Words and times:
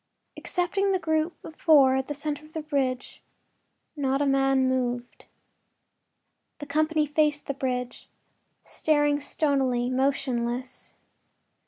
Excepting 0.35 0.93
the 0.93 0.97
group 0.97 1.35
of 1.43 1.55
four 1.57 1.93
at 1.95 2.07
the 2.07 2.15
center 2.15 2.43
of 2.43 2.53
the 2.53 2.63
bridge, 2.63 3.21
not 3.95 4.19
a 4.19 4.25
man 4.25 4.67
moved. 4.67 5.25
The 6.57 6.65
company 6.65 7.05
faced 7.05 7.45
the 7.45 7.53
bridge, 7.53 8.09
staring 8.63 9.19
stonily, 9.19 9.91
motionless. 9.91 10.95